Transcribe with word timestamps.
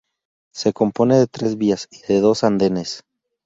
Se 0.51 0.73
compone 0.73 1.15
de 1.19 1.27
tres 1.27 1.59
vías 1.59 1.87
y 1.91 2.01
de 2.11 2.21
dos 2.21 2.43
andenes. 2.43 3.03